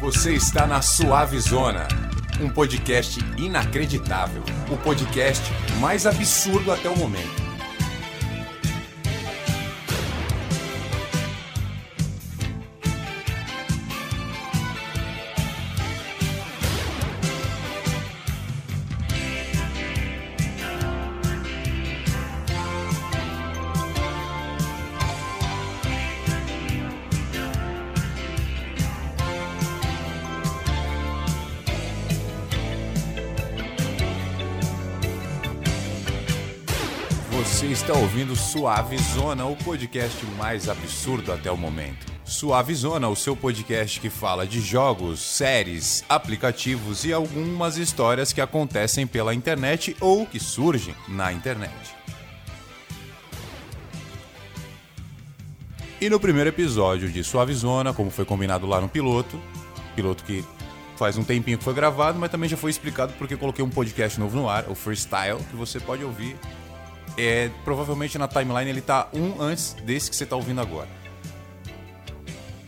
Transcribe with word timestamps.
Você 0.00 0.32
está 0.32 0.64
na 0.64 0.80
Suave 0.80 1.40
Zona, 1.40 1.88
um 2.40 2.48
podcast 2.48 3.18
inacreditável, 3.36 4.44
o 4.70 4.76
podcast 4.76 5.42
mais 5.80 6.06
absurdo 6.06 6.70
até 6.70 6.88
o 6.88 6.96
momento. 6.96 7.47
Está 37.78 37.92
ouvindo 37.92 38.34
Suave 38.34 38.98
Zona, 38.98 39.46
o 39.46 39.54
podcast 39.54 40.26
mais 40.36 40.68
absurdo 40.68 41.32
até 41.32 41.48
o 41.48 41.56
momento. 41.56 42.12
Suave 42.24 42.74
Zona, 42.74 43.08
o 43.08 43.14
seu 43.14 43.36
podcast 43.36 44.00
que 44.00 44.10
fala 44.10 44.44
de 44.44 44.60
jogos, 44.60 45.20
séries, 45.20 46.04
aplicativos 46.08 47.04
e 47.04 47.12
algumas 47.12 47.76
histórias 47.76 48.32
que 48.32 48.40
acontecem 48.40 49.06
pela 49.06 49.32
internet 49.32 49.96
ou 50.00 50.26
que 50.26 50.40
surgem 50.40 50.92
na 51.06 51.32
internet. 51.32 51.72
E 56.00 56.10
no 56.10 56.18
primeiro 56.18 56.48
episódio 56.48 57.08
de 57.08 57.22
Suave 57.22 57.54
Zona, 57.54 57.94
como 57.94 58.10
foi 58.10 58.24
combinado 58.24 58.66
lá 58.66 58.80
no 58.80 58.88
piloto, 58.88 59.40
piloto 59.94 60.24
que 60.24 60.44
faz 60.96 61.16
um 61.16 61.22
tempinho 61.22 61.56
que 61.56 61.64
foi 61.64 61.74
gravado, 61.74 62.18
mas 62.18 62.28
também 62.28 62.48
já 62.50 62.56
foi 62.56 62.72
explicado 62.72 63.12
porque 63.16 63.36
coloquei 63.36 63.64
um 63.64 63.70
podcast 63.70 64.18
novo 64.18 64.36
no 64.36 64.48
ar, 64.48 64.68
o 64.68 64.74
Freestyle, 64.74 65.38
que 65.48 65.54
você 65.54 65.78
pode 65.78 66.02
ouvir 66.02 66.36
é, 67.18 67.50
provavelmente 67.64 68.16
na 68.16 68.28
timeline 68.28 68.70
ele 68.70 68.80
tá 68.80 69.08
um 69.12 69.42
antes 69.42 69.74
desse 69.84 70.08
que 70.08 70.16
você 70.16 70.24
tá 70.24 70.36
ouvindo 70.36 70.60
agora. 70.60 70.88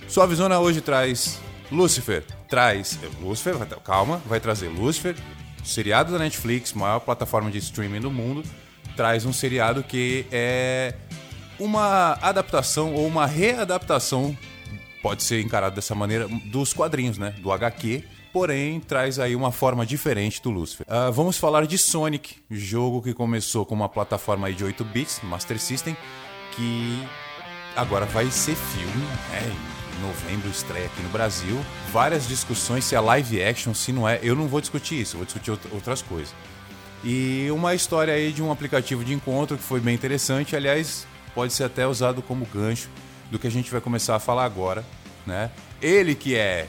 Sua 0.09 0.27
Zona 0.35 0.59
hoje 0.59 0.81
traz 0.81 1.39
Lucifer, 1.71 2.25
traz 2.49 2.99
Lucifer, 3.21 3.57
vai, 3.57 3.69
calma, 3.85 4.21
vai 4.27 4.41
trazer 4.41 4.69
Lucifer, 4.69 5.15
seriado 5.65 6.13
da 6.13 6.19
Netflix, 6.19 6.73
maior 6.73 6.99
plataforma 6.99 7.49
de 7.49 7.59
streaming 7.59 8.01
do 8.01 8.11
mundo, 8.11 8.43
traz 8.97 9.25
um 9.25 9.33
seriado 9.33 9.85
que 9.85 10.27
é 10.33 10.95
uma 11.61 12.19
adaptação 12.21 12.93
ou 12.93 13.07
uma 13.07 13.25
readaptação, 13.25 14.37
pode 15.01 15.23
ser 15.23 15.41
encarado 15.41 15.77
dessa 15.77 15.95
maneira, 15.95 16.27
dos 16.47 16.73
quadrinhos, 16.73 17.17
né, 17.17 17.33
do 17.39 17.53
HQ 17.53 18.03
porém 18.33 18.81
traz 18.81 19.19
aí 19.19 19.35
uma 19.35 19.53
forma 19.53 19.85
diferente 19.85 20.41
do 20.43 20.51
Lucifer. 20.51 20.87
Uh, 20.89 21.13
vamos 21.13 21.37
falar 21.37 21.67
de 21.67 21.77
Sonic, 21.77 22.37
jogo 22.51 23.03
que 23.03 23.13
começou 23.13 23.67
com 23.67 23.75
uma 23.75 23.89
plataforma 23.89 24.53
de 24.53 24.65
8 24.65 24.85
bits, 24.85 25.21
Master 25.23 25.59
System, 25.59 25.97
que 26.55 27.03
agora 27.77 28.07
vai 28.07 28.31
ser 28.31 28.55
filme, 28.55 29.05
né? 29.31 29.53
Em 29.99 30.07
novembro 30.07 30.49
estreia 30.49 30.87
aqui 30.87 31.03
no 31.03 31.09
Brasil. 31.11 31.59
Várias 31.93 32.27
discussões 32.27 32.85
se 32.85 32.95
é 32.95 33.01
live 33.01 33.43
action, 33.43 33.75
se 33.75 33.93
não 33.93 34.09
é. 34.09 34.19
Eu 34.23 34.35
não 34.35 34.49
vou 34.49 34.61
discutir 34.61 35.01
isso, 35.01 35.17
vou 35.17 35.27
discutir 35.27 35.51
outras 35.73 36.01
coisas. 36.03 36.35
E 37.03 37.49
uma 37.51 37.75
história 37.75 38.13
aí 38.13 38.33
de 38.33 38.43
um 38.43 38.53
aplicativo 38.53 39.05
de 39.05 39.13
encontro 39.13 39.57
que 39.57 39.63
foi 39.63 39.81
bem 39.81 39.95
interessante, 39.95 40.55
aliás, 40.55 41.07
pode 41.35 41.53
ser 41.53 41.65
até 41.65 41.87
usado 41.87 42.23
como 42.23 42.47
gancho 42.47 42.89
do 43.31 43.39
que 43.39 43.47
a 43.47 43.51
gente 43.51 43.71
vai 43.71 43.81
começar 43.81 44.17
a 44.17 44.19
falar 44.19 44.45
agora, 44.45 44.85
né? 45.27 45.51
Ele 45.81 46.15
que 46.15 46.35
é 46.35 46.69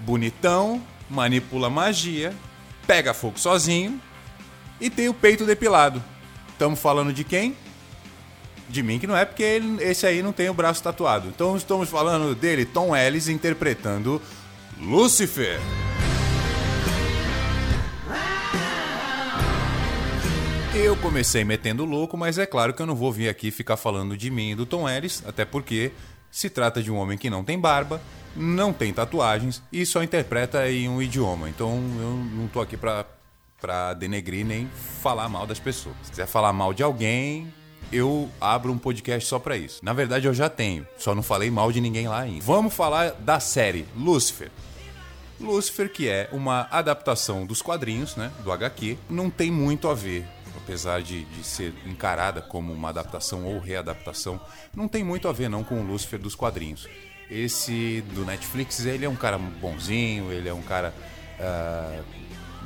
bonitão, 0.00 0.82
manipula 1.08 1.70
magia, 1.70 2.34
pega 2.86 3.14
fogo 3.14 3.38
sozinho 3.38 4.00
e 4.80 4.90
tem 4.90 5.08
o 5.08 5.14
peito 5.14 5.44
depilado. 5.44 6.02
Estamos 6.48 6.80
falando 6.80 7.12
de 7.12 7.24
quem? 7.24 7.56
De 8.68 8.82
mim 8.82 8.98
que 8.98 9.06
não 9.06 9.16
é, 9.16 9.24
porque 9.24 9.42
ele, 9.42 9.82
esse 9.82 10.06
aí 10.06 10.22
não 10.22 10.32
tem 10.32 10.48
o 10.48 10.54
braço 10.54 10.82
tatuado. 10.82 11.28
Então 11.28 11.56
estamos 11.56 11.88
falando 11.88 12.34
dele, 12.34 12.64
Tom 12.64 12.96
Ellis, 12.96 13.28
interpretando 13.28 14.20
Lucifer. 14.80 15.60
Eu 20.74 20.94
comecei 20.96 21.42
metendo 21.42 21.86
louco, 21.86 22.18
mas 22.18 22.36
é 22.36 22.44
claro 22.44 22.74
que 22.74 22.82
eu 22.82 22.86
não 22.86 22.94
vou 22.94 23.10
vir 23.10 23.30
aqui 23.30 23.50
ficar 23.50 23.78
falando 23.78 24.14
de 24.14 24.30
mim 24.30 24.50
e 24.50 24.54
do 24.54 24.66
Tom 24.66 24.86
Ellis, 24.86 25.22
até 25.26 25.42
porque 25.42 25.90
se 26.36 26.50
trata 26.50 26.82
de 26.82 26.90
um 26.90 26.98
homem 26.98 27.16
que 27.16 27.30
não 27.30 27.42
tem 27.42 27.58
barba, 27.58 27.98
não 28.36 28.70
tem 28.70 28.92
tatuagens 28.92 29.62
e 29.72 29.86
só 29.86 30.02
interpreta 30.02 30.70
em 30.70 30.86
um 30.86 31.00
idioma. 31.00 31.48
Então 31.48 31.70
eu 31.98 32.10
não 32.10 32.46
tô 32.46 32.60
aqui 32.60 32.76
pra, 32.76 33.06
pra 33.58 33.94
denegrir 33.94 34.44
nem 34.44 34.68
falar 35.00 35.30
mal 35.30 35.46
das 35.46 35.58
pessoas. 35.58 35.96
Se 36.02 36.10
quiser 36.10 36.26
falar 36.26 36.52
mal 36.52 36.74
de 36.74 36.82
alguém, 36.82 37.50
eu 37.90 38.28
abro 38.38 38.70
um 38.70 38.76
podcast 38.76 39.26
só 39.26 39.38
para 39.38 39.56
isso. 39.56 39.82
Na 39.82 39.94
verdade, 39.94 40.26
eu 40.26 40.34
já 40.34 40.50
tenho, 40.50 40.86
só 40.98 41.14
não 41.14 41.22
falei 41.22 41.50
mal 41.50 41.72
de 41.72 41.80
ninguém 41.80 42.06
lá 42.06 42.20
ainda. 42.20 42.44
Vamos 42.44 42.74
falar 42.74 43.12
da 43.12 43.40
série 43.40 43.86
Lucifer. 43.96 44.50
Lucifer, 45.40 45.90
que 45.90 46.06
é 46.06 46.28
uma 46.32 46.68
adaptação 46.70 47.46
dos 47.46 47.62
quadrinhos, 47.62 48.14
né, 48.14 48.30
do 48.44 48.52
HQ, 48.52 48.98
não 49.08 49.30
tem 49.30 49.50
muito 49.50 49.88
a 49.88 49.94
ver, 49.94 50.26
apesar 50.66 51.00
de, 51.00 51.24
de 51.26 51.44
ser 51.44 51.72
encarada 51.86 52.42
como 52.42 52.72
uma 52.72 52.88
adaptação 52.88 53.44
ou 53.44 53.60
readaptação, 53.60 54.40
não 54.74 54.88
tem 54.88 55.04
muito 55.04 55.28
a 55.28 55.32
ver 55.32 55.48
não 55.48 55.62
com 55.62 55.80
o 55.80 55.86
Lucifer 55.86 56.18
dos 56.18 56.34
quadrinhos. 56.34 56.88
Esse 57.30 58.02
do 58.12 58.24
Netflix, 58.24 58.84
ele 58.84 59.04
é 59.04 59.08
um 59.08 59.14
cara 59.14 59.38
bonzinho, 59.38 60.32
ele 60.32 60.48
é 60.48 60.52
um 60.52 60.62
cara, 60.62 60.92
uh, 61.38 62.04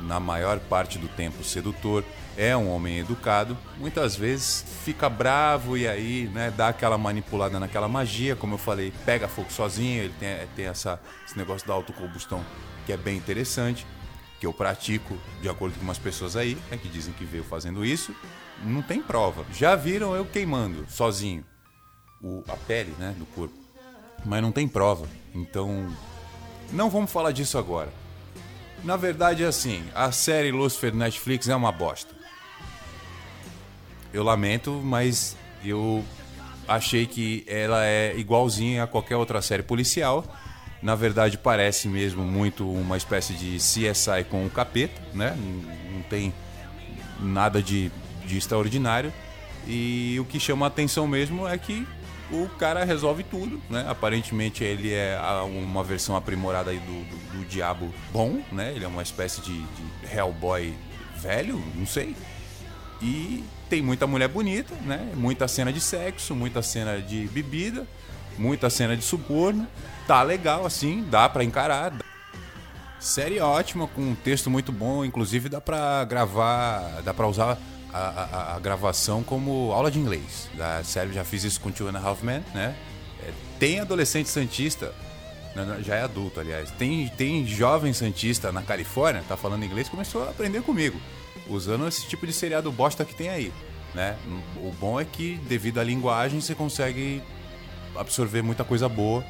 na 0.07 0.19
maior 0.19 0.59
parte 0.61 0.99
do 0.99 1.09
tempo, 1.09 1.45
sedutor, 1.45 2.03
é 2.39 2.57
um 2.57 2.71
homem 2.71 2.99
educado. 3.01 3.57
Muitas 3.77 4.17
vezes 4.17 4.65
fica 4.83 5.11
bravo 5.11 5.77
e 5.77 5.87
aí 5.87 6.31
né, 6.33 6.51
dá 6.57 6.69
aquela 6.69 6.97
manipulada 6.97 7.61
naquela 7.61 7.87
magia, 7.89 8.35
como 8.35 8.55
eu 8.55 8.59
falei, 8.59 8.95
pega 9.05 9.29
fogo 9.29 9.53
sozinho, 9.53 10.05
ele 10.05 10.15
tem, 10.19 10.37
tem 10.57 10.67
essa, 10.67 10.99
esse 11.27 11.37
negócio 11.37 11.69
da 11.69 11.75
autocombustão 11.75 12.43
que 12.87 12.95
é 12.95 12.97
bem 12.97 13.19
interessante, 13.19 13.87
que 14.41 14.47
eu 14.47 14.53
pratico 14.53 15.17
de 15.41 15.49
acordo 15.49 15.79
com 15.79 15.85
umas 15.85 15.99
pessoas 15.99 16.35
aí, 16.35 16.57
né, 16.71 16.77
que 16.77 16.89
dizem 16.89 17.13
que 17.13 17.25
veio 17.25 17.45
fazendo 17.45 17.85
isso. 17.85 18.15
Não 18.65 18.83
tem 18.83 19.03
prova. 19.03 19.45
Já 19.53 19.77
viram 19.77 20.17
eu 20.17 20.25
queimando 20.25 20.85
sozinho 20.89 21.45
o, 22.23 22.43
a 22.49 22.57
pele 22.57 22.93
né, 22.99 23.15
do 23.17 23.27
corpo 23.27 23.61
mas 24.25 24.43
não 24.43 24.53
tem 24.53 24.69
prova. 24.69 25.07
Então, 25.35 25.89
não 26.73 26.91
vamos 26.91 27.11
falar 27.11 27.33
disso 27.33 27.59
agora. 27.59 27.93
Na 28.85 28.97
verdade 28.97 29.45
é 29.45 29.47
assim, 29.47 29.85
a 29.95 30.11
série 30.11 30.51
Lucifer 30.51 30.95
Netflix 30.95 31.49
é 31.49 31.55
uma 31.55 31.73
bosta. 31.73 32.15
Eu 34.13 34.23
lamento, 34.25 34.73
mas 34.83 35.37
eu 35.65 36.05
achei 36.67 37.07
que 37.07 37.45
ela 37.47 37.85
é 37.85 38.17
igualzinha 38.17 38.85
a 38.85 38.87
qualquer 38.87 39.17
outra 39.17 39.43
série 39.43 39.63
policial. 39.63 40.25
Na 40.83 40.95
verdade, 40.95 41.37
parece 41.37 41.89
mesmo 41.89 42.23
muito 42.23 42.71
uma 42.71 42.97
espécie 42.97 43.35
de 43.35 43.57
CSI 43.57 44.25
com 44.31 44.47
o 44.47 44.51
capeta, 44.51 45.01
né? 45.13 45.37
Não 45.93 46.03
tem 46.03 46.33
nada 47.21 47.63
de, 47.63 47.93
de 48.25 48.39
extraordinário. 48.39 49.13
E 49.67 50.17
o 50.19 50.25
que 50.25 50.41
chama 50.41 50.67
a 50.67 50.69
atenção 50.69 51.07
mesmo 51.07 51.47
é 51.47 51.59
que 51.59 51.87
o 52.31 52.49
cara 52.49 52.85
resolve 52.85 53.23
tudo, 53.23 53.61
né? 53.69 53.85
Aparentemente 53.89 54.65
ele 54.65 54.93
é 54.93 55.19
uma 55.45 55.83
versão 55.83 56.17
aprimorada 56.17 56.73
do, 56.73 56.79
do, 56.79 57.39
do 57.39 57.45
diabo 57.47 57.93
bom, 58.13 58.41
né? 58.51 58.73
Ele 58.75 58.85
é 58.85 58.89
uma 58.89 59.03
espécie 59.03 59.41
de, 59.43 59.61
de 59.61 60.17
Hellboy 60.17 60.75
velho, 61.17 61.63
não 61.75 61.87
sei. 61.87 62.17
E 63.03 63.45
tem 63.69 63.83
muita 63.83 64.07
mulher 64.07 64.29
bonita, 64.29 64.75
né? 64.85 65.13
Muita 65.15 65.47
cena 65.49 65.73
de 65.73 65.81
sexo, 65.81 66.35
muita 66.35 66.63
cena 66.63 67.01
de 67.01 67.27
bebida, 67.29 67.87
muita 68.41 68.71
cena 68.71 68.97
de 68.97 69.05
suborno. 69.05 69.69
Tá 70.07 70.23
legal 70.23 70.65
assim, 70.65 71.07
dá 71.09 71.29
para 71.29 71.45
encarar. 71.45 71.93
Série 72.99 73.39
ótima, 73.41 73.87
com 73.87 74.01
um 74.01 74.15
texto 74.15 74.51
muito 74.51 74.73
bom, 74.73 75.05
inclusive 75.05 75.49
dá 75.49 75.61
para 75.61 76.05
gravar, 76.05 77.01
dá 77.03 77.15
para 77.15 77.27
usar 77.27 77.59
a, 77.93 77.99
a, 77.99 78.57
a, 78.57 78.59
gravação 78.59 79.23
como 79.23 79.73
aula 79.73 79.91
de 79.91 79.99
inglês. 79.99 80.51
Da 80.55 80.83
série 80.83 81.13
já 81.13 81.25
fiz 81.25 81.45
isso 81.45 81.61
com 81.61 81.71
Two 81.71 81.89
and 81.89 81.97
a 81.97 82.01
Half 82.03 82.23
Men, 82.23 82.43
né? 82.55 82.75
É, 83.23 83.33
tem 83.59 83.81
adolescente 83.81 84.29
santista, 84.29 84.93
já 85.83 85.97
é 85.97 86.03
adulto, 86.03 86.41
aliás. 86.41 86.71
Tem, 86.73 87.09
tem 87.09 87.47
jovem 87.47 87.93
santista 87.93 88.53
na 88.53 88.63
Califórnia, 88.63 89.25
tá 89.27 89.37
falando 89.37 89.65
inglês, 89.65 89.89
começou 89.89 90.25
a 90.25 90.31
aprender 90.31 90.63
comigo, 90.63 91.01
usando 91.49 91.87
esse 91.89 92.07
tipo 92.07 92.27
de 92.27 92.33
seriado 92.33 92.71
bosta 92.71 93.05
que 93.05 93.15
tem 93.15 93.29
aí. 93.29 93.53
Né? 93.95 94.17
O 94.57 94.73
bom 94.79 95.01
é 95.01 95.05
que, 95.05 95.37
devido 95.49 95.79
à 95.79 95.85
linguagem, 95.85 96.41
você 96.41 96.55
consegue 96.55 97.23
absorver 97.97 98.43
muita 98.43 98.65
coisa 98.65 98.89
boa. 98.89 99.25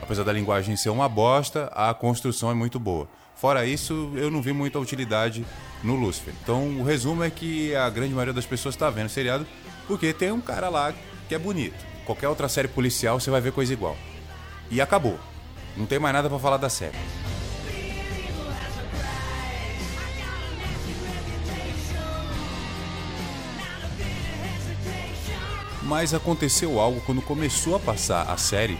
Apesar 0.00 0.24
da 0.24 0.32
linguagem 0.32 0.76
ser 0.76 0.90
uma 0.90 1.08
bosta, 1.08 1.70
a 1.74 1.92
construção 1.94 2.50
é 2.50 2.54
muito 2.54 2.78
boa. 2.78 3.08
Fora 3.36 3.66
isso, 3.66 4.12
eu 4.14 4.30
não 4.30 4.40
vi 4.40 4.52
muita 4.52 4.78
utilidade 4.78 5.44
no 5.82 5.94
Lucifer. 5.96 6.34
Então, 6.42 6.78
o 6.78 6.84
resumo 6.84 7.24
é 7.24 7.30
que 7.30 7.74
a 7.74 7.88
grande 7.90 8.12
maioria 8.12 8.32
das 8.32 8.46
pessoas 8.46 8.74
está 8.74 8.88
vendo 8.90 9.06
o 9.06 9.10
seriado 9.10 9.46
porque 9.86 10.12
tem 10.12 10.32
um 10.32 10.40
cara 10.40 10.68
lá 10.68 10.92
que 11.28 11.34
é 11.34 11.38
bonito. 11.38 11.84
Qualquer 12.04 12.28
outra 12.28 12.48
série 12.48 12.68
policial 12.68 13.18
você 13.18 13.30
vai 13.30 13.40
ver 13.40 13.52
coisa 13.52 13.72
igual. 13.72 13.96
E 14.70 14.80
acabou. 14.80 15.18
Não 15.76 15.86
tem 15.86 15.98
mais 15.98 16.14
nada 16.14 16.28
para 16.28 16.38
falar 16.38 16.56
da 16.56 16.68
série. 16.68 16.96
Mas 25.84 26.14
aconteceu 26.14 26.80
algo 26.80 27.00
quando 27.02 27.20
começou 27.20 27.76
a 27.76 27.80
passar 27.80 28.30
a 28.30 28.36
série. 28.36 28.78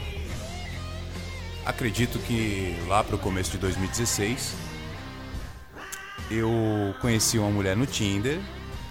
Acredito 1.64 2.18
que 2.18 2.76
lá 2.88 3.04
para 3.04 3.16
o 3.16 3.18
começo 3.18 3.50
de 3.50 3.58
2016, 3.58 4.54
eu 6.30 6.50
conheci 7.00 7.38
uma 7.38 7.50
mulher 7.50 7.76
no 7.76 7.86
Tinder, 7.86 8.40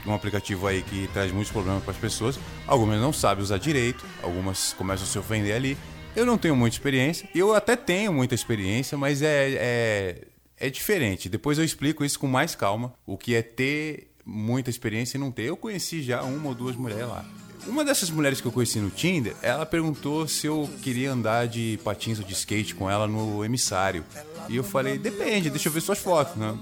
um 0.05 0.13
aplicativo 0.13 0.67
aí 0.67 0.83
que 0.83 1.07
traz 1.13 1.31
muitos 1.31 1.51
problemas 1.51 1.83
para 1.83 1.91
as 1.91 1.97
pessoas. 1.97 2.39
Algumas 2.67 2.99
não 2.99 3.11
sabem 3.11 3.43
usar 3.43 3.57
direito, 3.57 4.05
algumas 4.21 4.73
começam 4.73 5.05
a 5.05 5.09
se 5.09 5.17
ofender 5.17 5.55
ali. 5.55 5.77
Eu 6.15 6.25
não 6.25 6.37
tenho 6.37 6.55
muita 6.55 6.75
experiência, 6.75 7.27
eu 7.33 7.55
até 7.55 7.75
tenho 7.75 8.13
muita 8.13 8.35
experiência, 8.35 8.95
mas 8.97 9.23
é, 9.23 9.51
é, 9.53 10.21
é 10.57 10.69
diferente. 10.69 11.27
Depois 11.29 11.57
eu 11.57 11.63
explico 11.63 12.05
isso 12.05 12.19
com 12.19 12.27
mais 12.27 12.53
calma, 12.53 12.93
o 13.05 13.17
que 13.17 13.33
é 13.33 13.41
ter 13.41 14.11
muita 14.23 14.69
experiência 14.69 15.17
e 15.17 15.19
não 15.19 15.31
ter. 15.31 15.43
Eu 15.43 15.57
conheci 15.57 16.03
já 16.03 16.21
uma 16.21 16.49
ou 16.49 16.55
duas 16.55 16.75
mulheres 16.75 17.07
lá. 17.07 17.25
Uma 17.65 17.85
dessas 17.85 18.09
mulheres 18.09 18.41
que 18.41 18.47
eu 18.47 18.51
conheci 18.51 18.79
no 18.79 18.89
Tinder, 18.89 19.35
ela 19.41 19.65
perguntou 19.65 20.27
se 20.27 20.47
eu 20.47 20.69
queria 20.81 21.11
andar 21.11 21.47
de 21.47 21.79
patins 21.83 22.19
ou 22.19 22.25
de 22.25 22.33
skate 22.33 22.75
com 22.75 22.89
ela 22.89 23.07
no 23.07 23.43
emissário. 23.43 24.03
E 24.49 24.55
eu 24.57 24.63
falei, 24.63 24.97
depende, 24.97 25.49
deixa 25.49 25.69
eu 25.69 25.71
ver 25.71 25.81
suas 25.81 25.99
fotos, 25.99 26.35
né? 26.35 26.57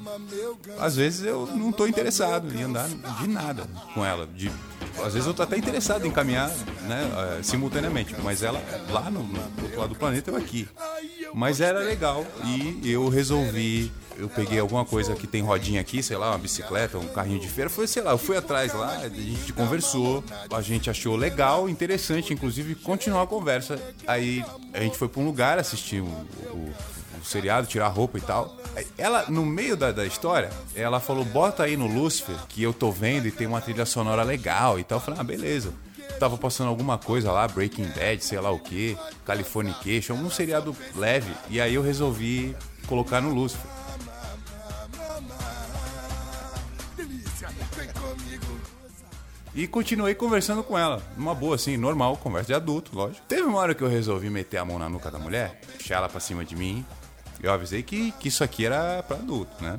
Às 0.79 0.95
vezes 0.95 1.25
eu 1.25 1.47
não 1.47 1.71
tô 1.71 1.87
interessado 1.87 2.53
em 2.53 2.61
andar 2.61 2.87
de 2.87 3.27
nada 3.27 3.67
com 3.93 4.05
ela. 4.05 4.27
De, 4.27 4.51
às 5.03 5.13
vezes 5.13 5.27
eu 5.27 5.33
tô 5.33 5.41
até 5.41 5.57
interessado 5.57 6.05
em 6.05 6.11
caminhar 6.11 6.49
né, 6.87 7.09
eh, 7.39 7.43
simultaneamente, 7.43 8.15
mas 8.23 8.43
ela 8.43 8.61
lá 8.89 9.09
no, 9.09 9.23
no 9.23 9.39
outro 9.63 9.79
lado 9.79 9.89
do 9.89 9.95
planeta, 9.95 10.29
eu 10.29 10.35
aqui. 10.35 10.67
Mas 11.33 11.61
era 11.61 11.79
legal 11.79 12.25
e 12.45 12.79
eu 12.83 13.07
resolvi 13.09 13.91
eu 14.17 14.29
peguei 14.29 14.59
alguma 14.59 14.85
coisa 14.85 15.15
que 15.15 15.27
tem 15.27 15.41
rodinha 15.41 15.81
aqui, 15.81 16.01
sei 16.01 16.17
lá, 16.17 16.31
uma 16.31 16.37
bicicleta, 16.37 16.97
um 16.97 17.07
carrinho 17.07 17.39
de 17.39 17.47
feira, 17.47 17.69
foi, 17.69 17.87
sei 17.87 18.03
lá, 18.03 18.11
eu 18.11 18.17
fui 18.17 18.37
atrás 18.37 18.73
lá, 18.73 18.97
a 18.97 19.09
gente 19.09 19.53
conversou, 19.53 20.23
a 20.51 20.61
gente 20.61 20.89
achou 20.89 21.15
legal, 21.15 21.69
interessante, 21.69 22.33
inclusive, 22.33 22.75
continuar 22.75 23.23
a 23.23 23.27
conversa. 23.27 23.79
Aí 24.07 24.43
a 24.73 24.79
gente 24.79 24.97
foi 24.97 25.07
para 25.07 25.21
um 25.21 25.25
lugar 25.25 25.57
assistir 25.57 26.01
o, 26.01 26.05
o, 26.05 26.73
o, 27.19 27.25
seriado, 27.25 27.67
tirar 27.67 27.87
roupa 27.87 28.17
e 28.17 28.21
tal. 28.21 28.55
Ela, 28.97 29.25
no 29.29 29.45
meio 29.45 29.75
da, 29.75 29.91
da 29.91 30.05
história, 30.05 30.49
ela 30.75 30.99
falou: 30.99 31.25
bota 31.25 31.63
aí 31.63 31.75
no 31.75 31.87
Lucifer, 31.87 32.35
que 32.47 32.61
eu 32.63 32.73
tô 32.73 32.91
vendo 32.91 33.27
e 33.27 33.31
tem 33.31 33.47
uma 33.47 33.61
trilha 33.61 33.85
sonora 33.85 34.23
legal 34.23 34.79
e 34.79 34.83
tal. 34.83 34.97
Eu 34.97 35.03
falei: 35.03 35.19
ah, 35.19 35.23
beleza 35.23 35.73
tava 36.21 36.37
passando 36.37 36.67
alguma 36.67 36.99
coisa 36.99 37.31
lá, 37.31 37.47
Breaking 37.47 37.87
Bad, 37.95 38.23
sei 38.23 38.39
lá 38.39 38.51
o 38.51 38.59
que, 38.59 38.95
Californication, 39.25 40.13
algum 40.13 40.29
seriado 40.29 40.75
leve. 40.95 41.33
E 41.49 41.59
aí 41.59 41.73
eu 41.73 41.81
resolvi 41.81 42.55
colocar 42.85 43.19
no 43.21 43.33
Lucifer. 43.33 43.70
E 49.53 49.67
continuei 49.67 50.15
conversando 50.15 50.63
com 50.63 50.77
ela, 50.77 51.01
numa 51.17 51.35
boa, 51.35 51.55
assim, 51.55 51.75
normal, 51.75 52.15
conversa 52.15 52.47
de 52.47 52.53
adulto, 52.53 52.95
lógico. 52.95 53.21
Teve 53.27 53.43
uma 53.43 53.59
hora 53.59 53.75
que 53.75 53.83
eu 53.83 53.89
resolvi 53.89 54.29
meter 54.29 54.57
a 54.57 54.65
mão 54.65 54.79
na 54.79 54.87
nuca 54.87 55.11
da 55.11 55.19
mulher, 55.19 55.59
puxar 55.77 55.95
ela 55.95 56.07
pra 56.07 56.21
cima 56.21 56.45
de 56.45 56.55
mim. 56.55 56.85
Eu 57.43 57.51
avisei 57.51 57.83
que, 57.83 58.11
que 58.13 58.29
isso 58.29 58.43
aqui 58.43 58.65
era 58.65 59.03
pra 59.03 59.17
adulto, 59.17 59.61
né? 59.61 59.77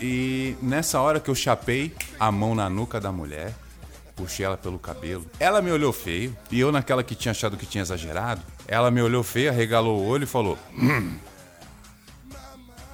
E 0.00 0.56
nessa 0.60 1.00
hora 1.00 1.20
que 1.20 1.30
eu 1.30 1.34
chapei 1.34 1.94
a 2.18 2.32
mão 2.32 2.56
na 2.56 2.68
nuca 2.68 3.00
da 3.00 3.12
mulher, 3.12 3.54
puxei 4.16 4.44
ela 4.44 4.56
pelo 4.56 4.80
cabelo, 4.80 5.24
ela 5.38 5.62
me 5.62 5.70
olhou 5.70 5.92
feio, 5.92 6.36
e 6.50 6.58
eu, 6.58 6.72
naquela 6.72 7.04
que 7.04 7.14
tinha 7.14 7.30
achado 7.30 7.56
que 7.56 7.66
tinha 7.66 7.82
exagerado, 7.82 8.42
ela 8.66 8.90
me 8.90 9.00
olhou 9.00 9.22
feio, 9.22 9.50
arregalou 9.50 10.00
o 10.00 10.06
olho 10.06 10.24
e 10.24 10.26
falou: 10.26 10.58
hum. 10.76 11.16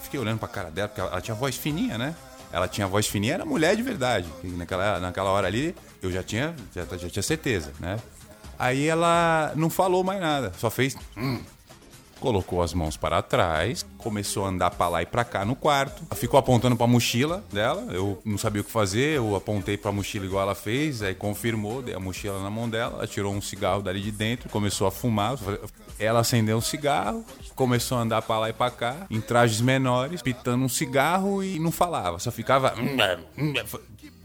Fiquei 0.02 0.20
olhando 0.20 0.38
pra 0.38 0.48
cara 0.48 0.70
dela, 0.70 0.88
porque 0.88 1.00
ela 1.00 1.20
tinha 1.20 1.34
voz 1.34 1.56
fininha, 1.56 1.96
né? 1.96 2.14
Ela 2.54 2.68
tinha 2.68 2.86
voz 2.86 3.08
fininha, 3.08 3.34
era 3.34 3.44
mulher 3.44 3.74
de 3.74 3.82
verdade. 3.82 4.28
naquela, 4.44 5.00
naquela 5.00 5.30
hora 5.30 5.48
ali, 5.48 5.74
eu 6.00 6.12
já 6.12 6.22
tinha, 6.22 6.54
já, 6.72 6.84
já 6.96 7.10
tinha 7.10 7.22
certeza, 7.22 7.72
né? 7.80 7.98
Aí 8.56 8.86
ela 8.86 9.52
não 9.56 9.68
falou 9.68 10.04
mais 10.04 10.20
nada, 10.20 10.52
só 10.56 10.70
fez. 10.70 10.96
Hum, 11.16 11.40
colocou 12.24 12.62
as 12.62 12.72
mãos 12.72 12.96
para 12.96 13.20
trás, 13.20 13.84
começou 13.98 14.46
a 14.46 14.48
andar 14.48 14.70
para 14.70 14.88
lá 14.88 15.02
e 15.02 15.06
para 15.06 15.22
cá 15.26 15.44
no 15.44 15.54
quarto. 15.54 16.02
Ficou 16.16 16.40
apontando 16.40 16.74
para 16.74 16.86
a 16.86 16.88
mochila 16.88 17.44
dela. 17.52 17.86
Eu 17.92 18.18
não 18.24 18.38
sabia 18.38 18.62
o 18.62 18.64
que 18.64 18.70
fazer, 18.70 19.18
eu 19.18 19.36
apontei 19.36 19.76
para 19.76 19.90
a 19.90 19.92
mochila 19.92 20.24
igual 20.24 20.44
ela 20.44 20.54
fez, 20.54 21.02
aí 21.02 21.14
confirmou, 21.14 21.82
dei 21.82 21.94
a 21.94 22.00
mochila 22.00 22.42
na 22.42 22.48
mão 22.48 22.66
dela, 22.66 22.94
ela 22.94 23.06
tirou 23.06 23.34
um 23.34 23.42
cigarro 23.42 23.82
dali 23.82 24.00
de 24.00 24.10
dentro, 24.10 24.48
começou 24.48 24.86
a 24.86 24.90
fumar. 24.90 25.36
Ela 25.98 26.20
acendeu 26.20 26.56
um 26.56 26.62
cigarro, 26.62 27.22
começou 27.54 27.98
a 27.98 28.00
andar 28.00 28.22
para 28.22 28.38
lá 28.38 28.48
e 28.48 28.54
para 28.54 28.70
cá, 28.70 29.06
em 29.10 29.20
trajes 29.20 29.60
menores, 29.60 30.22
pitando 30.22 30.64
um 30.64 30.68
cigarro 30.68 31.42
e 31.42 31.58
não 31.58 31.70
falava, 31.70 32.18
só 32.18 32.30
ficava 32.30 32.74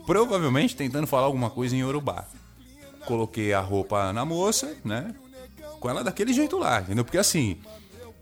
provavelmente 0.05 0.73
tentando 0.73 1.05
falar 1.05 1.25
alguma 1.25 1.49
coisa 1.49 1.75
em 1.75 1.79
Yorubá. 1.79 2.23
Coloquei 3.05 3.53
a 3.53 3.59
roupa 3.59 4.13
na 4.13 4.23
moça, 4.23 4.73
né? 4.85 5.13
Com 5.81 5.89
ela 5.89 6.01
daquele 6.01 6.31
jeito 6.31 6.57
lá, 6.57 6.79
entendeu? 6.81 7.03
Porque 7.03 7.17
assim, 7.17 7.57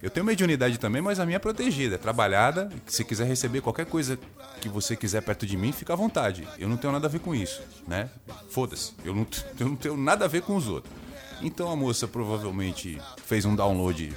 eu 0.02 0.10
tenho 0.12 0.26
mediunidade 0.26 0.78
também, 0.78 1.02
mas 1.02 1.20
a 1.20 1.26
minha 1.26 1.38
é 1.38 1.40
protegida, 1.40 1.96
é 1.96 1.98
trabalhada. 1.98 2.70
Se 2.86 3.04
quiser 3.04 3.26
receber 3.26 3.62
qualquer 3.62 3.86
coisa 3.86 4.18
que 4.62 4.70
você 4.70 4.96
quiser 4.96 5.22
perto 5.22 5.46
de 5.46 5.58
mim, 5.58 5.72
fica 5.72 5.94
à 5.94 5.96
vontade. 5.96 6.48
Eu 6.60 6.70
não 6.70 6.78
tenho 6.78 6.94
nada 6.94 7.08
a 7.08 7.10
ver 7.10 7.20
com 7.20 7.34
isso, 7.34 7.62
né? 7.88 8.10
Foda-se. 8.50 8.94
Eu 9.04 9.16
não, 9.16 9.26
eu 9.60 9.68
não 9.70 9.76
tenho 9.76 9.98
nada 9.98 10.26
a 10.26 10.28
ver 10.28 10.44
com 10.44 10.56
os 10.56 10.68
outros. 10.68 10.94
Então 11.42 11.72
a 11.72 11.76
moça 11.76 12.08
provavelmente 12.08 13.02
fez 13.26 13.46
um 13.46 13.56
download 13.56 14.16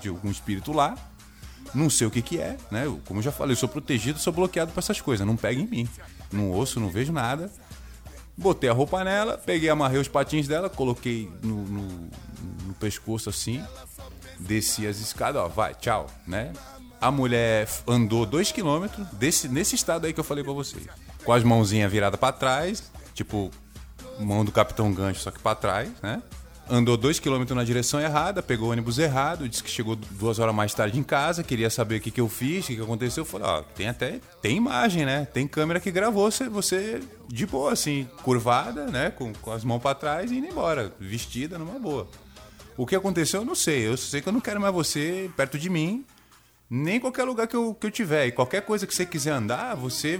de 0.00 0.08
algum 0.08 0.30
espírito 0.30 0.72
lá. 0.72 0.96
Não 1.74 1.90
sei 1.90 2.06
o 2.06 2.10
que 2.10 2.22
que 2.22 2.38
é, 2.38 2.56
né? 2.70 2.84
Como 3.06 3.20
eu 3.20 3.24
já 3.24 3.30
falei, 3.30 3.52
eu 3.52 3.58
sou 3.58 3.68
protegido, 3.68 4.18
sou 4.18 4.32
bloqueado 4.32 4.72
para 4.72 4.80
essas 4.80 5.00
coisas. 5.00 5.26
Não 5.26 5.36
pega 5.36 5.60
em 5.60 5.66
mim. 5.66 5.88
Não 6.32 6.50
ouço, 6.50 6.80
não 6.80 6.88
vejo 6.88 7.12
nada. 7.12 7.50
Botei 8.36 8.70
a 8.70 8.72
roupa 8.72 9.04
nela, 9.04 9.36
peguei, 9.36 9.68
amarrei 9.68 10.00
os 10.00 10.08
patins 10.08 10.48
dela, 10.48 10.70
coloquei 10.70 11.30
no, 11.42 11.62
no, 11.62 12.10
no 12.66 12.74
pescoço 12.74 13.28
assim, 13.28 13.62
desci 14.40 14.86
as 14.86 14.98
escadas, 14.98 15.40
ó, 15.40 15.48
vai, 15.48 15.74
tchau, 15.74 16.06
né? 16.26 16.52
A 17.00 17.10
mulher 17.10 17.68
andou 17.86 18.26
dois 18.26 18.52
quilômetros 18.52 19.06
desse, 19.12 19.48
nesse 19.48 19.74
estado 19.74 20.06
aí 20.06 20.12
que 20.12 20.20
eu 20.20 20.24
falei 20.24 20.44
pra 20.44 20.52
vocês. 20.52 20.84
Com 21.24 21.32
as 21.32 21.42
mãozinhas 21.42 21.90
viradas 21.90 22.18
para 22.18 22.32
trás, 22.32 22.90
tipo 23.14 23.50
mão 24.18 24.44
do 24.44 24.52
Capitão 24.52 24.92
Gancho, 24.92 25.20
só 25.20 25.30
que 25.30 25.38
para 25.38 25.54
trás, 25.54 25.88
né? 26.02 26.22
Andou 26.72 26.96
dois 26.96 27.18
quilômetros 27.18 27.56
na 27.56 27.64
direção 27.64 28.00
errada, 28.00 28.40
pegou 28.40 28.68
o 28.68 28.70
ônibus 28.70 28.96
errado, 28.96 29.48
disse 29.48 29.62
que 29.62 29.70
chegou 29.70 29.96
duas 29.96 30.38
horas 30.38 30.54
mais 30.54 30.72
tarde 30.72 31.00
em 31.00 31.02
casa, 31.02 31.42
queria 31.42 31.68
saber 31.68 31.96
o 31.96 32.00
que, 32.00 32.12
que 32.12 32.20
eu 32.20 32.28
fiz, 32.28 32.64
o 32.64 32.68
que, 32.68 32.76
que 32.76 32.82
aconteceu. 32.82 33.22
Eu 33.22 33.26
falei, 33.26 33.48
ó, 33.48 33.62
tem 33.62 33.88
até, 33.88 34.20
tem 34.40 34.56
imagem, 34.56 35.04
né? 35.04 35.26
Tem 35.32 35.48
câmera 35.48 35.80
que 35.80 35.90
gravou 35.90 36.30
você, 36.30 36.48
você 36.48 37.00
de 37.26 37.44
boa, 37.44 37.72
assim, 37.72 38.08
curvada, 38.22 38.86
né? 38.86 39.10
Com, 39.10 39.32
com 39.32 39.50
as 39.50 39.64
mãos 39.64 39.80
para 39.80 39.96
trás 39.96 40.30
e 40.30 40.36
indo 40.36 40.46
embora, 40.46 40.92
vestida 41.00 41.58
numa 41.58 41.76
boa. 41.76 42.06
O 42.80 42.86
que 42.86 42.96
aconteceu 42.96 43.42
eu 43.42 43.44
não 43.44 43.54
sei. 43.54 43.86
Eu 43.86 43.94
sei 43.98 44.22
que 44.22 44.28
eu 44.30 44.32
não 44.32 44.40
quero 44.40 44.58
mais 44.58 44.72
você 44.72 45.30
perto 45.36 45.58
de 45.58 45.68
mim 45.68 46.02
nem 46.70 46.96
em 46.96 47.00
qualquer 47.00 47.24
lugar 47.24 47.46
que 47.46 47.54
eu, 47.54 47.74
que 47.74 47.86
eu 47.86 47.90
tiver. 47.90 48.28
E 48.28 48.32
qualquer 48.32 48.62
coisa 48.62 48.86
que 48.86 48.94
você 48.94 49.04
quiser 49.04 49.32
andar, 49.32 49.74
você. 49.74 50.18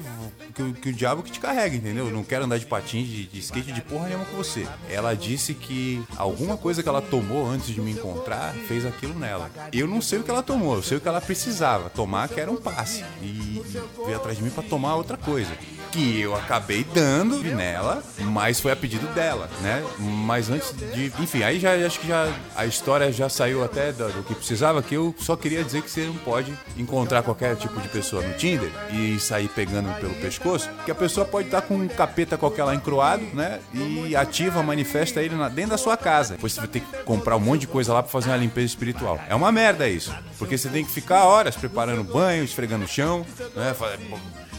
Que, 0.54 0.72
que 0.74 0.88
o 0.90 0.92
diabo 0.92 1.22
que 1.22 1.30
te 1.30 1.40
carrega, 1.40 1.74
entendeu? 1.74 2.08
Eu 2.08 2.12
não 2.12 2.22
quero 2.22 2.44
andar 2.44 2.58
de 2.58 2.66
patins, 2.66 3.08
de, 3.08 3.24
de, 3.24 3.38
skate, 3.38 3.72
de 3.72 3.80
porra 3.80 4.08
nenhuma 4.08 4.26
com 4.26 4.36
você. 4.36 4.68
Ela 4.90 5.14
disse 5.14 5.54
que 5.54 6.04
alguma 6.18 6.58
coisa 6.58 6.82
que 6.82 6.88
ela 6.88 7.00
tomou 7.00 7.48
antes 7.48 7.68
de 7.68 7.80
me 7.80 7.92
encontrar 7.92 8.52
fez 8.68 8.84
aquilo 8.84 9.18
nela. 9.18 9.50
Eu 9.72 9.86
não 9.86 10.02
sei 10.02 10.18
o 10.18 10.22
que 10.22 10.30
ela 10.30 10.42
tomou, 10.42 10.74
eu 10.74 10.82
sei 10.82 10.98
o 10.98 11.00
que 11.00 11.08
ela 11.08 11.20
precisava 11.20 11.88
tomar, 11.88 12.28
que 12.28 12.38
era 12.38 12.50
um 12.50 12.56
passe. 12.56 13.02
E 13.22 13.62
veio 14.04 14.16
atrás 14.16 14.36
de 14.36 14.44
mim 14.44 14.50
para 14.50 14.64
tomar 14.64 14.96
outra 14.96 15.16
coisa 15.16 15.50
que 15.90 16.20
eu 16.20 16.34
acabei 16.34 16.84
dando 16.84 17.42
nela, 17.42 18.02
mas 18.18 18.60
foi 18.60 18.72
a 18.72 18.76
pedido 18.76 19.06
dela, 19.08 19.48
né? 19.60 19.84
Mas 19.98 20.50
antes 20.50 20.72
de. 20.72 21.12
Enfim, 21.20 21.42
aí 21.42 21.58
já 21.58 21.74
acho 21.74 22.00
que 22.00 22.08
já 22.08 22.32
a 22.54 22.64
história 22.64 23.12
já 23.12 23.28
saiu 23.28 23.64
até 23.64 23.92
do, 23.92 24.08
do, 24.08 24.22
que 24.22 24.34
precisava, 24.34 24.82
que 24.82 24.94
eu 24.94 25.14
só 25.18 25.36
queria 25.36 25.64
dizer 25.64 25.82
que 25.82 25.90
você 25.90 26.06
não 26.06 26.14
pode 26.16 26.52
encontrar 26.76 27.22
qualquer 27.22 27.56
tipo 27.56 27.80
de 27.80 27.88
pessoa 27.88 28.22
no 28.22 28.34
Tinder 28.34 28.70
e 28.92 29.18
sair 29.18 29.48
pegando 29.48 29.92
pelo 30.00 30.14
pescoço, 30.14 30.68
que 30.84 30.90
a 30.90 30.94
pessoa 30.94 31.26
pode 31.26 31.48
estar 31.48 31.62
com 31.62 31.74
um 31.74 31.88
capeta 31.88 32.38
qualquer 32.38 32.64
lá 32.64 32.74
encruado, 32.74 33.24
né? 33.32 33.60
E 33.74 34.14
ativa, 34.14 34.62
manifesta 34.62 35.22
ele 35.22 35.34
na, 35.34 35.48
dentro 35.48 35.72
da 35.72 35.78
sua 35.78 35.96
casa. 35.96 36.34
Depois 36.34 36.52
você 36.52 36.60
vai 36.60 36.68
ter 36.68 36.80
que 36.80 36.96
comprar 37.04 37.36
um 37.36 37.40
monte 37.40 37.62
de 37.62 37.66
coisa 37.66 37.92
lá 37.92 38.02
para 38.02 38.12
fazer 38.12 38.30
uma 38.30 38.36
limpeza 38.36 38.66
espiritual. 38.66 39.20
É 39.28 39.34
uma 39.34 39.50
merda 39.50 39.88
isso, 39.88 40.14
porque 40.38 40.56
você 40.56 40.68
tem 40.68 40.84
que 40.84 40.90
ficar 40.90 41.24
horas 41.24 41.56
preparando 41.56 42.04
banho, 42.04 42.44
esfregando 42.44 42.84
o 42.84 42.88
chão, 42.88 43.26
né? 43.54 43.74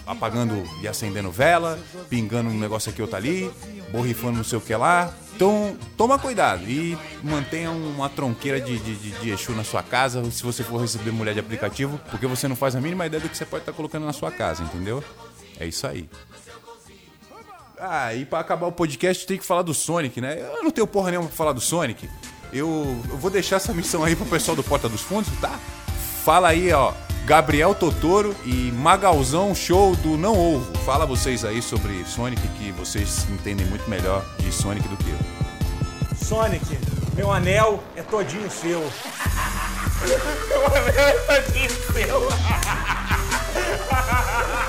Apagando 0.06 0.64
e 0.82 0.88
acendendo 0.88 1.32
vela, 1.32 1.80
pingando 2.10 2.50
um 2.50 2.60
negócio 2.60 2.92
aqui 2.92 3.02
outro 3.02 3.18
ali, 3.18 3.52
borrifando 3.92 4.38
não 4.38 4.44
sei 4.44 4.58
o 4.58 4.62
que 4.62 4.76
lá. 4.76 5.14
Então, 5.36 5.76
toma 5.98 6.20
cuidado 6.20 6.70
e 6.70 6.98
mantenha 7.24 7.72
uma 7.72 8.10
tronqueira 8.10 8.60
de, 8.62 8.78
de, 8.78 8.96
de, 8.96 9.12
de 9.12 9.30
Exu 9.32 9.54
na 9.54 9.64
sua 9.64 9.82
casa 9.82 10.30
se 10.30 10.44
você 10.44 10.64
for 10.64 10.80
receber 10.80 11.12
mulher 11.12 11.34
de 11.34 11.40
aplicativo, 11.40 12.00
porque 12.10 12.28
você 12.28 12.48
não 12.48 12.56
faz 12.56 12.76
a 12.76 12.82
mínima 12.82 13.06
ideia 13.06 13.22
do 13.22 13.30
que 13.30 13.38
você 13.38 13.46
pode 13.46 13.64
estar 13.64 13.74
colocando 13.74 14.06
na 14.06 14.14
sua 14.14 14.32
casa, 14.32 14.64
entendeu? 14.64 15.04
É 15.60 15.66
isso 15.66 15.88
aí. 15.88 16.08
Ah, 17.80 18.14
e 18.14 18.26
pra 18.26 18.40
acabar 18.40 18.68
o 18.68 18.72
podcast 18.72 19.26
tem 19.26 19.40
que 19.40 19.46
falar 19.46 19.64
do 19.64 19.74
Sonic, 19.74 20.22
né? 20.22 20.40
Eu 20.40 20.64
não 20.64 20.70
tenho 20.70 20.86
porra 20.86 21.10
nenhuma 21.10 21.28
pra 21.28 21.36
falar 21.36 21.54
do 21.54 21.62
Sonic. 21.62 22.08
Eu, 22.54 22.96
eu 23.10 23.18
vou 23.18 23.32
deixar 23.32 23.56
essa 23.56 23.74
missão 23.74 24.04
aí 24.04 24.16
pro 24.16 24.26
pessoal 24.28 24.56
do 24.56 24.64
Porta 24.64 24.88
dos 24.88 25.02
Fundos, 25.02 25.32
tá? 25.40 25.60
Fala 26.24 26.50
aí, 26.50 26.72
ó. 26.72 26.94
Gabriel 27.26 27.76
Totoro 27.76 28.36
e 28.44 28.72
Magalzão 28.72 29.54
Show 29.54 29.96
do 29.98 30.18
Não 30.18 30.38
Ovo. 30.38 30.78
Fala 30.80 31.06
vocês 31.06 31.46
aí 31.46 31.62
sobre 31.62 32.04
Sonic, 32.06 32.42
que 32.58 32.72
vocês 32.72 33.28
entendem 33.30 33.66
muito 33.68 33.90
melhor 33.90 34.26
de 34.40 34.52
Sonic 34.52 34.88
do 34.88 34.98
que 34.98 35.10
eu. 35.10 35.18
Sonic, 36.16 36.66
meu 37.16 37.32
anel 37.32 37.84
é 37.96 38.02
todinho 38.02 38.50
seu. 38.50 38.80
meu 40.50 40.68
anel 40.68 40.94
é 40.96 41.42
todinho 41.42 41.70
seu. 41.94 42.30